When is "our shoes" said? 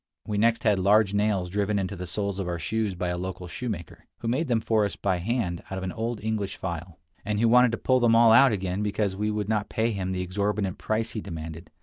2.47-2.95